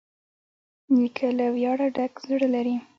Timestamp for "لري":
2.55-2.75